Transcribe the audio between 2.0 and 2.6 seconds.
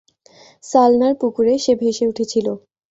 উঠেছিল।